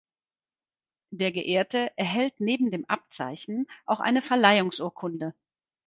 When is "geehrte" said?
1.31-1.91